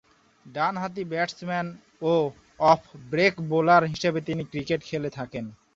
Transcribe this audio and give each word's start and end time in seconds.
ডানহাতি 0.45 1.03
ব্যাটসম্যান 1.03 1.67
ও 2.03 2.13
off 2.63 2.81
break 3.11 3.35
bowler 3.49 3.83
হিসেবে 3.93 4.19
তিনি 4.27 4.43
ক্রিকেট 4.51 4.81
খেলে 4.89 5.09
থাকেন। 5.17 5.45